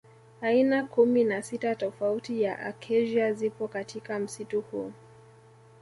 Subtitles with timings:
[0.41, 4.93] Aina kumi na sita tofauti ya Acacia zipo katika msitu huu